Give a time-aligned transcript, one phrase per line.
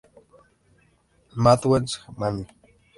[1.35, 2.47] Matthews, Manly.